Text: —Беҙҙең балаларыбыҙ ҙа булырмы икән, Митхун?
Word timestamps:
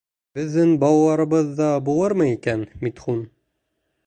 —Беҙҙең 0.37 0.71
балаларыбыҙ 0.83 1.51
ҙа 1.59 1.69
булырмы 1.91 2.31
икән, 2.33 2.65
Митхун? 2.87 3.23